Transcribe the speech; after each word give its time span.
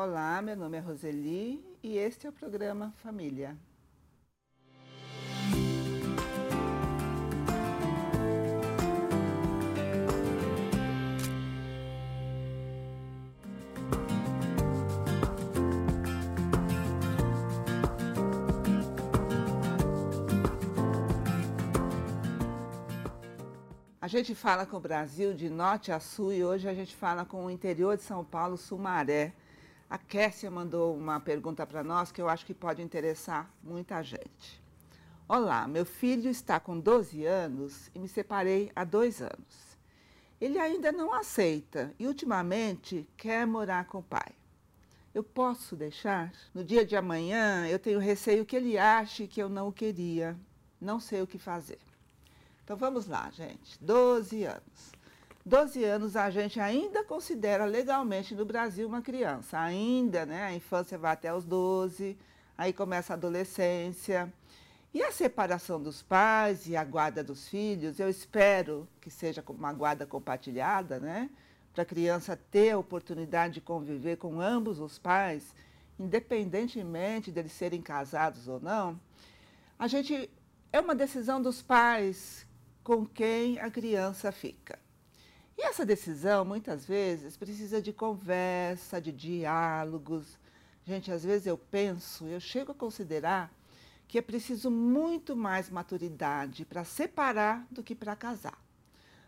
Olá, 0.00 0.40
meu 0.40 0.54
nome 0.54 0.76
é 0.76 0.80
Roseli 0.80 1.60
e 1.82 1.98
este 1.98 2.28
é 2.28 2.30
o 2.30 2.32
programa 2.32 2.94
Família. 3.02 3.58
A 24.00 24.06
gente 24.06 24.32
fala 24.36 24.64
com 24.64 24.76
o 24.76 24.80
Brasil 24.80 25.34
de 25.34 25.50
norte 25.50 25.90
a 25.90 25.98
sul 25.98 26.32
e 26.32 26.44
hoje 26.44 26.68
a 26.68 26.72
gente 26.72 26.94
fala 26.94 27.24
com 27.24 27.46
o 27.46 27.50
interior 27.50 27.96
de 27.96 28.04
São 28.04 28.24
Paulo, 28.24 28.56
Sumaré. 28.56 29.34
A 29.90 29.96
Kessia 29.96 30.50
mandou 30.50 30.94
uma 30.94 31.18
pergunta 31.18 31.66
para 31.66 31.82
nós 31.82 32.12
que 32.12 32.20
eu 32.20 32.28
acho 32.28 32.44
que 32.44 32.52
pode 32.52 32.82
interessar 32.82 33.50
muita 33.62 34.02
gente. 34.02 34.62
Olá, 35.26 35.66
meu 35.66 35.86
filho 35.86 36.30
está 36.30 36.60
com 36.60 36.78
12 36.78 37.24
anos 37.24 37.90
e 37.94 37.98
me 37.98 38.06
separei 38.06 38.70
há 38.76 38.84
dois 38.84 39.22
anos. 39.22 39.78
Ele 40.38 40.58
ainda 40.58 40.92
não 40.92 41.14
aceita 41.14 41.94
e 41.98 42.06
ultimamente 42.06 43.08
quer 43.16 43.46
morar 43.46 43.86
com 43.86 44.00
o 44.00 44.02
pai. 44.02 44.34
Eu 45.14 45.24
posso 45.24 45.74
deixar? 45.74 46.32
No 46.52 46.62
dia 46.62 46.84
de 46.84 46.94
amanhã 46.94 47.66
eu 47.66 47.78
tenho 47.78 47.98
receio 47.98 48.44
que 48.44 48.56
ele 48.56 48.76
ache 48.76 49.26
que 49.26 49.40
eu 49.42 49.48
não 49.48 49.68
o 49.68 49.72
queria. 49.72 50.38
Não 50.78 51.00
sei 51.00 51.22
o 51.22 51.26
que 51.26 51.38
fazer. 51.38 51.78
Então 52.62 52.76
vamos 52.76 53.06
lá, 53.06 53.30
gente. 53.30 53.82
12 53.82 54.44
anos. 54.44 54.92
12 55.48 55.82
anos 55.82 56.14
a 56.14 56.28
gente 56.28 56.60
ainda 56.60 57.02
considera 57.02 57.64
legalmente 57.64 58.34
no 58.34 58.44
Brasil 58.44 58.86
uma 58.86 59.00
criança. 59.00 59.58
Ainda, 59.58 60.26
né? 60.26 60.42
A 60.42 60.52
infância 60.52 60.98
vai 60.98 61.14
até 61.14 61.32
os 61.32 61.46
12, 61.46 62.18
aí 62.56 62.70
começa 62.70 63.14
a 63.14 63.16
adolescência. 63.16 64.30
E 64.92 65.02
a 65.02 65.10
separação 65.10 65.82
dos 65.82 66.02
pais 66.02 66.66
e 66.66 66.76
a 66.76 66.84
guarda 66.84 67.24
dos 67.24 67.48
filhos, 67.48 67.98
eu 67.98 68.10
espero 68.10 68.86
que 69.00 69.10
seja 69.10 69.42
uma 69.48 69.72
guarda 69.72 70.04
compartilhada, 70.04 71.00
né? 71.00 71.30
Para 71.72 71.82
a 71.82 71.86
criança 71.86 72.38
ter 72.50 72.72
a 72.72 72.78
oportunidade 72.78 73.54
de 73.54 73.60
conviver 73.62 74.16
com 74.16 74.42
ambos 74.42 74.78
os 74.78 74.98
pais, 74.98 75.54
independentemente 75.98 77.32
deles 77.32 77.52
serem 77.52 77.80
casados 77.80 78.48
ou 78.48 78.60
não. 78.60 79.00
A 79.78 79.86
gente 79.86 80.28
é 80.70 80.78
uma 80.78 80.94
decisão 80.94 81.40
dos 81.40 81.62
pais 81.62 82.46
com 82.84 83.06
quem 83.06 83.58
a 83.58 83.70
criança 83.70 84.30
fica. 84.30 84.78
E 85.58 85.62
essa 85.66 85.84
decisão, 85.84 86.44
muitas 86.44 86.86
vezes, 86.86 87.36
precisa 87.36 87.82
de 87.82 87.92
conversa, 87.92 89.00
de 89.00 89.10
diálogos. 89.10 90.38
Gente, 90.86 91.10
às 91.10 91.24
vezes 91.24 91.48
eu 91.48 91.58
penso, 91.58 92.26
eu 92.26 92.38
chego 92.38 92.70
a 92.70 92.74
considerar 92.76 93.52
que 94.06 94.18
é 94.18 94.22
preciso 94.22 94.70
muito 94.70 95.34
mais 95.34 95.68
maturidade 95.68 96.64
para 96.64 96.84
separar 96.84 97.66
do 97.72 97.82
que 97.82 97.92
para 97.92 98.14
casar. 98.14 98.56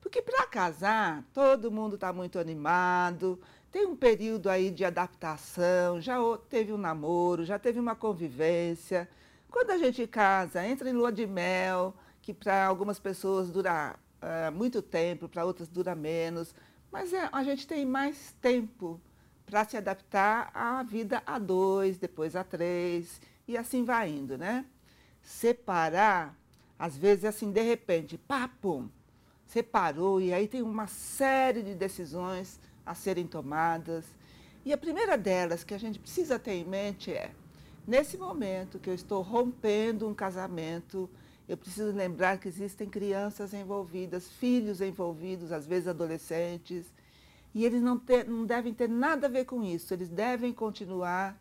Porque 0.00 0.22
para 0.22 0.46
casar, 0.46 1.24
todo 1.34 1.72
mundo 1.72 1.96
está 1.96 2.12
muito 2.12 2.38
animado, 2.38 3.36
tem 3.72 3.84
um 3.84 3.96
período 3.96 4.48
aí 4.48 4.70
de 4.70 4.84
adaptação, 4.84 6.00
já 6.00 6.16
teve 6.48 6.72
um 6.72 6.78
namoro, 6.78 7.44
já 7.44 7.58
teve 7.58 7.80
uma 7.80 7.96
convivência. 7.96 9.08
Quando 9.50 9.70
a 9.72 9.76
gente 9.76 10.06
casa, 10.06 10.64
entra 10.64 10.88
em 10.88 10.92
lua 10.92 11.10
de 11.10 11.26
mel, 11.26 11.92
que 12.22 12.32
para 12.32 12.64
algumas 12.64 13.00
pessoas 13.00 13.50
dura 13.50 13.98
uh, 14.22 14.52
muito 14.52 14.80
tempo, 14.80 15.28
para 15.28 15.44
outras 15.44 15.68
dura 15.68 15.94
menos, 15.94 16.54
mas 16.90 17.12
é, 17.12 17.28
a 17.32 17.42
gente 17.42 17.66
tem 17.66 17.84
mais 17.84 18.34
tempo 18.40 19.00
para 19.44 19.64
se 19.64 19.76
adaptar 19.76 20.50
à 20.54 20.82
vida 20.82 21.22
a 21.26 21.38
dois, 21.38 21.98
depois 21.98 22.36
a 22.36 22.44
três, 22.44 23.20
e 23.46 23.56
assim 23.56 23.84
vai 23.84 24.10
indo, 24.10 24.38
né? 24.38 24.64
Separar, 25.22 26.36
às 26.78 26.96
vezes 26.96 27.24
assim, 27.24 27.50
de 27.50 27.62
repente, 27.62 28.16
papum, 28.16 28.88
separou, 29.46 30.20
e 30.20 30.32
aí 30.32 30.48
tem 30.48 30.62
uma 30.62 30.86
série 30.86 31.62
de 31.62 31.74
decisões 31.74 32.58
a 32.84 32.94
serem 32.94 33.26
tomadas. 33.26 34.04
E 34.64 34.72
a 34.72 34.78
primeira 34.78 35.18
delas 35.18 35.64
que 35.64 35.74
a 35.74 35.78
gente 35.78 35.98
precisa 35.98 36.38
ter 36.38 36.52
em 36.52 36.64
mente 36.64 37.12
é, 37.12 37.32
nesse 37.86 38.16
momento 38.16 38.78
que 38.78 38.88
eu 38.88 38.94
estou 38.94 39.22
rompendo 39.22 40.08
um 40.08 40.14
casamento, 40.14 41.10
eu 41.48 41.56
preciso 41.56 41.92
lembrar 41.92 42.38
que 42.38 42.48
existem 42.48 42.88
crianças 42.88 43.52
envolvidas, 43.52 44.28
filhos 44.28 44.80
envolvidos, 44.80 45.52
às 45.52 45.66
vezes 45.66 45.88
adolescentes, 45.88 46.86
e 47.54 47.64
eles 47.64 47.82
não, 47.82 47.98
ter, 47.98 48.26
não 48.26 48.46
devem 48.46 48.72
ter 48.72 48.88
nada 48.88 49.26
a 49.26 49.30
ver 49.30 49.44
com 49.44 49.62
isso. 49.62 49.92
Eles 49.92 50.08
devem 50.08 50.52
continuar 50.52 51.40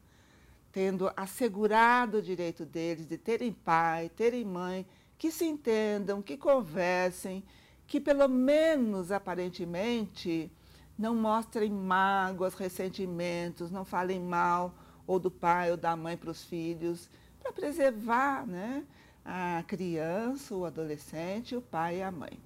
tendo 0.72 1.12
assegurado 1.16 2.18
o 2.18 2.22
direito 2.22 2.66
deles 2.66 3.08
de 3.08 3.18
terem 3.18 3.52
pai, 3.54 4.10
terem 4.10 4.44
mãe, 4.44 4.86
que 5.18 5.32
se 5.32 5.46
entendam, 5.46 6.22
que 6.22 6.36
conversem, 6.36 7.44
que 7.86 8.00
pelo 8.00 8.28
menos 8.28 9.12
aparentemente 9.12 10.52
não 10.98 11.16
mostrem 11.16 11.72
mágoas, 11.72 12.54
ressentimentos, 12.54 13.72
não 13.72 13.86
falem 13.86 14.20
mal 14.20 14.74
ou 15.06 15.20
do 15.20 15.32
pai 15.32 15.72
ou 15.72 15.78
da 15.78 15.96
mãe 15.96 16.16
para 16.16 16.32
os 16.32 16.44
filhos, 16.44 17.10
para 17.40 17.52
preservar, 17.52 18.46
né? 18.48 18.84
A 19.26 19.64
criança, 19.68 20.56
o 20.56 20.66
adolescente, 20.66 21.56
o 21.56 21.62
pai 21.62 21.98
e 21.98 22.04
a 22.04 22.12
mãe. 22.12 22.40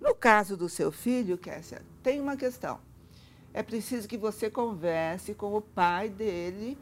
No 0.00 0.14
caso 0.14 0.56
do 0.56 0.68
seu 0.68 0.90
filho, 0.90 1.38
Kessia, 1.38 1.82
tem 2.02 2.20
uma 2.20 2.36
questão. 2.36 2.80
É 3.52 3.62
preciso 3.62 4.08
que 4.08 4.18
você 4.18 4.50
converse 4.50 5.34
com 5.34 5.54
o 5.54 5.60
pai 5.60 6.08
dele 6.08 6.76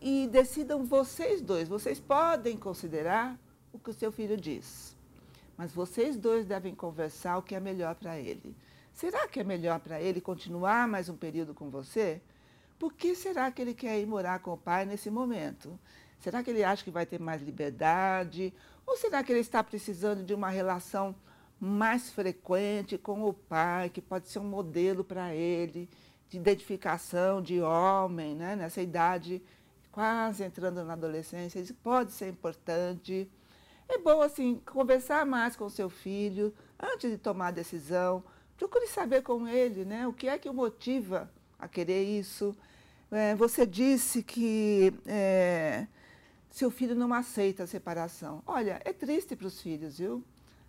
e, 0.00 0.24
e 0.24 0.28
decidam 0.28 0.84
vocês 0.84 1.40
dois. 1.40 1.68
Vocês 1.68 1.98
podem 1.98 2.56
considerar 2.56 3.38
o 3.72 3.78
que 3.78 3.90
o 3.90 3.94
seu 3.94 4.12
filho 4.12 4.36
diz, 4.36 4.94
mas 5.56 5.72
vocês 5.72 6.16
dois 6.16 6.46
devem 6.46 6.74
conversar 6.74 7.38
o 7.38 7.42
que 7.42 7.54
é 7.54 7.60
melhor 7.60 7.94
para 7.94 8.18
ele. 8.18 8.54
Será 8.92 9.26
que 9.26 9.40
é 9.40 9.44
melhor 9.44 9.80
para 9.80 10.00
ele 10.00 10.20
continuar 10.20 10.86
mais 10.86 11.08
um 11.08 11.16
período 11.16 11.54
com 11.54 11.68
você? 11.70 12.20
Por 12.78 12.92
que 12.92 13.14
será 13.14 13.50
que 13.50 13.60
ele 13.60 13.74
quer 13.74 13.98
ir 13.98 14.06
morar 14.06 14.38
com 14.38 14.52
o 14.52 14.56
pai 14.56 14.84
nesse 14.84 15.10
momento? 15.10 15.76
Será 16.24 16.42
que 16.42 16.48
ele 16.48 16.64
acha 16.64 16.82
que 16.82 16.90
vai 16.90 17.04
ter 17.04 17.20
mais 17.20 17.42
liberdade? 17.42 18.50
Ou 18.86 18.96
será 18.96 19.22
que 19.22 19.30
ele 19.30 19.40
está 19.40 19.62
precisando 19.62 20.24
de 20.24 20.32
uma 20.32 20.48
relação 20.48 21.14
mais 21.60 22.10
frequente 22.10 22.96
com 22.96 23.28
o 23.28 23.34
pai, 23.34 23.90
que 23.90 24.00
pode 24.00 24.28
ser 24.28 24.38
um 24.38 24.48
modelo 24.48 25.04
para 25.04 25.34
ele, 25.34 25.86
de 26.30 26.38
identificação 26.38 27.42
de 27.42 27.60
homem, 27.60 28.34
né? 28.34 28.56
nessa 28.56 28.80
idade 28.80 29.42
quase 29.92 30.42
entrando 30.42 30.82
na 30.82 30.94
adolescência? 30.94 31.60
Isso 31.60 31.74
pode 31.74 32.12
ser 32.12 32.30
importante. 32.30 33.30
É 33.86 33.98
bom, 33.98 34.22
assim, 34.22 34.62
conversar 34.64 35.26
mais 35.26 35.54
com 35.54 35.68
seu 35.68 35.90
filho 35.90 36.54
antes 36.80 37.10
de 37.10 37.18
tomar 37.18 37.48
a 37.48 37.50
decisão. 37.50 38.24
Procure 38.56 38.86
saber 38.86 39.20
com 39.20 39.46
ele 39.46 39.84
né, 39.84 40.08
o 40.08 40.12
que 40.14 40.26
é 40.26 40.38
que 40.38 40.48
o 40.48 40.54
motiva 40.54 41.30
a 41.58 41.68
querer 41.68 42.02
isso. 42.02 42.56
É, 43.10 43.34
você 43.34 43.66
disse 43.66 44.22
que 44.22 44.90
é, 45.06 45.86
seu 46.54 46.70
filho 46.70 46.94
não 46.94 47.12
aceita 47.12 47.64
a 47.64 47.66
separação. 47.66 48.40
Olha, 48.46 48.80
é 48.84 48.92
triste 48.92 49.34
para 49.34 49.48
os 49.48 49.60
filhos, 49.60 49.98
viu? 49.98 50.22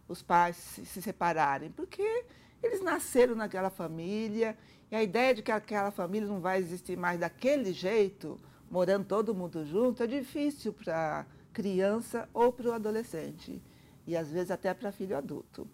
Os 0.08 0.24
pais 0.24 0.56
se 0.56 1.00
separarem, 1.00 1.70
porque 1.70 2.26
eles 2.64 2.82
nasceram 2.82 3.36
naquela 3.36 3.70
família 3.70 4.58
e 4.90 4.96
a 4.96 5.04
ideia 5.04 5.36
de 5.36 5.44
que 5.44 5.52
aquela 5.52 5.92
família 5.92 6.28
não 6.28 6.42
vai 6.42 6.58
existir 6.58 6.98
mais 6.98 7.20
daquele 7.20 7.72
jeito, 7.72 8.40
morando 8.68 9.06
todo 9.06 9.36
mundo 9.36 9.64
junto, 9.64 10.02
é 10.02 10.08
difícil 10.08 10.74
para 10.74 11.24
criança 11.54 12.28
ou 12.34 12.52
para 12.52 12.70
o 12.70 12.74
adolescente. 12.74 13.62
E 14.08 14.18
às 14.18 14.32
vezes 14.32 14.50
até 14.50 14.74
para 14.74 14.92
filho 14.92 15.16
adulto. 15.16 15.68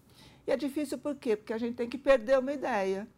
E 0.46 0.50
é 0.50 0.58
difícil 0.58 0.98
por 0.98 1.16
quê? 1.16 1.36
Porque 1.36 1.54
a 1.54 1.58
gente 1.58 1.76
tem 1.76 1.88
que 1.88 1.96
perder 1.96 2.38
uma 2.38 2.52
ideia. 2.52 3.08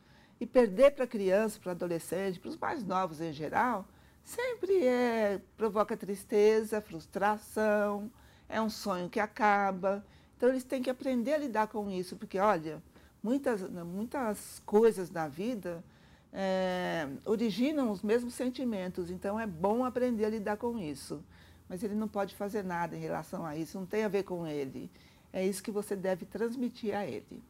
E 0.41 0.47
perder 0.47 0.93
para 0.93 1.09
criança, 1.09 1.59
para 1.60 1.72
adolescente, 1.72 2.38
para 2.38 2.50
os 2.50 2.56
mais 2.56 2.84
novos 2.84 3.21
em 3.21 3.33
geral, 3.33 3.84
sempre 4.24 4.86
é, 4.86 5.41
provoca 5.56 5.97
tristeza, 5.97 6.80
frustração, 6.80 8.10
é 8.48 8.60
um 8.60 8.71
sonho 8.71 9.09
que 9.09 9.21
acaba. 9.21 10.04
Então 10.36 10.48
eles 10.48 10.65
têm 10.65 10.82
que 10.82 10.91
aprender 10.91 11.34
a 11.34 11.38
lidar 11.38 11.68
com 11.68 11.91
isso, 11.91 12.16
porque 12.16 12.38
olha, 12.38 12.82
muitas, 13.22 13.62
muitas 13.62 14.60
coisas 14.65 15.10
na 15.10 15.28
vida 15.28 15.84
é, 16.32 17.06
originam 17.24 17.91
os 17.91 18.03
mesmos 18.03 18.34
sentimentos, 18.34 19.10
então 19.10 19.38
é 19.38 19.47
bom 19.47 19.84
aprender 19.84 20.24
a 20.24 20.30
lidar 20.30 20.56
com 20.56 20.78
isso. 20.78 21.22
Mas 21.68 21.82
ele 21.82 21.94
não 21.94 22.09
pode 22.09 22.34
fazer 22.34 22.65
nada 22.65 22.97
em 22.97 23.00
relação 23.00 23.47
a 23.47 23.56
isso, 23.56 23.78
não 23.78 23.86
tem 23.86 24.04
a 24.04 24.09
ver 24.09 24.24
com 24.24 24.47
ele. 24.47 24.91
É 25.32 25.44
isso 25.44 25.62
que 25.62 25.70
você 25.70 25.97
deve 25.97 26.27
transmitir 26.27 26.94
a 26.94 27.06
ele. 27.06 27.42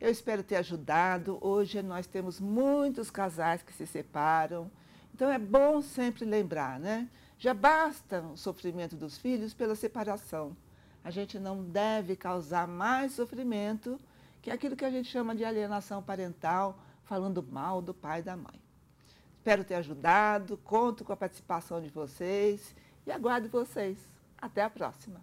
Eu 0.00 0.10
espero 0.10 0.42
ter 0.42 0.56
ajudado. 0.56 1.38
Hoje 1.40 1.82
nós 1.82 2.06
temos 2.06 2.40
muitos 2.40 3.10
casais 3.10 3.62
que 3.62 3.72
se 3.72 3.86
separam. 3.86 4.70
Então 5.14 5.30
é 5.30 5.38
bom 5.38 5.80
sempre 5.80 6.24
lembrar, 6.24 6.80
né? 6.80 7.08
Já 7.38 7.54
basta 7.54 8.20
o 8.20 8.36
sofrimento 8.36 8.96
dos 8.96 9.16
filhos 9.16 9.54
pela 9.54 9.76
separação. 9.76 10.56
A 11.04 11.10
gente 11.10 11.38
não 11.38 11.62
deve 11.62 12.16
causar 12.16 12.66
mais 12.66 13.12
sofrimento 13.12 13.96
que 14.42 14.50
aquilo 14.50 14.74
que 14.74 14.84
a 14.84 14.90
gente 14.90 15.08
chama 15.08 15.34
de 15.34 15.44
alienação 15.44 16.02
parental, 16.02 16.76
falando 17.04 17.42
mal 17.42 17.80
do 17.80 17.94
pai 17.94 18.20
e 18.20 18.22
da 18.24 18.36
mãe. 18.36 18.60
Espero 19.36 19.62
ter 19.62 19.76
ajudado, 19.76 20.56
conto 20.64 21.04
com 21.04 21.12
a 21.12 21.16
participação 21.16 21.80
de 21.80 21.90
vocês 21.90 22.74
e 23.06 23.12
aguardo 23.12 23.48
vocês. 23.48 23.96
Até 24.36 24.62
a 24.62 24.70
próxima. 24.70 25.20